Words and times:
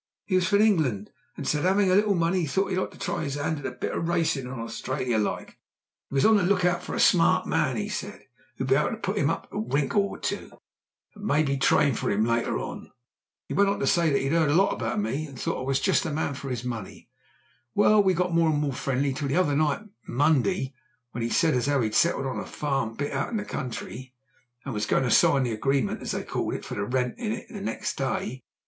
He 0.25 0.33
was 0.33 0.47
from 0.47 0.61
England, 0.61 1.11
he 1.37 1.43
said 1.43 1.59
and 1.59 1.67
having 1.67 1.91
a 1.91 1.95
little 1.95 2.15
money 2.15 2.47
thought 2.47 2.69
he'd 2.71 2.77
like 2.79 2.89
to 2.89 2.97
try 2.97 3.23
his 3.23 3.37
'and 3.37 3.59
at 3.59 3.65
a 3.67 3.71
bit 3.71 3.91
o' 3.91 3.99
racing 3.99 4.47
in 4.47 4.51
Australia, 4.51 5.19
like. 5.19 5.59
He 6.09 6.15
was 6.15 6.25
on 6.25 6.37
the 6.37 6.41
look 6.41 6.65
out 6.65 6.81
for 6.81 6.95
a 6.95 6.99
smart 6.99 7.45
man, 7.45 7.77
he 7.77 7.87
said, 7.87 8.23
who'd 8.57 8.69
be 8.69 8.73
able 8.73 8.89
to 8.89 8.97
put 8.97 9.17
him 9.19 9.29
up 9.29 9.47
to 9.51 9.57
a 9.57 9.63
wrinkle 9.63 10.01
or 10.07 10.17
two, 10.17 10.53
and 11.13 11.23
maybe 11.23 11.55
train 11.55 11.93
for 11.93 12.09
him 12.09 12.25
later 12.25 12.57
on. 12.57 12.91
He 13.47 13.53
went 13.53 13.69
on 13.69 13.77
to 13.79 13.85
say 13.85 14.09
that 14.09 14.17
he'd 14.19 14.33
'eard 14.33 14.49
a 14.49 14.55
lot 14.55 14.73
about 14.73 14.99
me, 14.99 15.27
and 15.27 15.39
thought 15.39 15.61
I 15.61 15.67
was 15.67 15.79
just 15.79 16.01
the 16.01 16.11
man 16.11 16.33
for 16.33 16.49
his 16.49 16.63
money. 16.63 17.07
Well, 17.75 18.01
we 18.01 18.15
got 18.15 18.33
more 18.33 18.49
and 18.49 18.59
more 18.59 18.73
friendly 18.73 19.13
till 19.13 19.27
the 19.27 19.35
other 19.35 19.55
night, 19.55 19.81
Monday, 20.07 20.73
when 21.11 21.21
he 21.21 21.29
said 21.29 21.53
as 21.53 21.67
how 21.67 21.79
he'd 21.79 21.93
settled 21.93 22.25
on 22.25 22.39
a 22.39 22.45
farm 22.47 22.93
a 22.93 22.95
bit 22.95 23.11
out 23.13 23.29
in 23.29 23.37
the 23.37 23.45
country, 23.45 24.15
and 24.65 24.73
was 24.73 24.87
going 24.87 25.03
to 25.03 25.11
sign 25.11 25.43
the 25.43 25.53
agreement, 25.53 26.01
as 26.01 26.09
they 26.09 26.23
called 26.23 26.55
it, 26.55 26.65
for 26.65 26.73
to 26.73 26.85
rent 26.85 27.13
it 27.19 27.51
next 27.51 27.97
day. 27.99 28.41